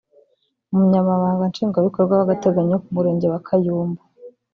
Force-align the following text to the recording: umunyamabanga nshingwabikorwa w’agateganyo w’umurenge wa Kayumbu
umunyamabanga 0.73 1.43
nshingwabikorwa 1.51 2.13
w’agateganyo 2.15 2.75
w’umurenge 2.79 3.25
wa 3.29 3.39
Kayumbu 3.47 4.01